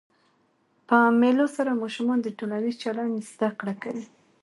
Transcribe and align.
په 0.87 0.97
مېلو 1.19 1.45
سره 1.55 1.79
ماشومان 1.81 2.19
د 2.21 2.27
ټولنیز 2.37 2.75
چلند 2.83 3.13
زده 3.31 3.49
کړه 3.59 3.73
کوي. 3.83 4.05